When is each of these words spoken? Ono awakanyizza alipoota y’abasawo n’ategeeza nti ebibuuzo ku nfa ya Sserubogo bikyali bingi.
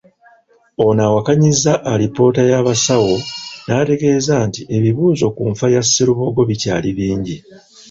Ono 0.85 1.01
awakanyizza 1.09 1.71
alipoota 1.91 2.41
y’abasawo 2.51 3.13
n’ategeeza 3.65 4.33
nti 4.47 4.61
ebibuuzo 4.77 5.25
ku 5.35 5.43
nfa 5.51 5.67
ya 5.73 5.81
Sserubogo 5.83 6.39
bikyali 6.49 6.89
bingi. 6.97 7.37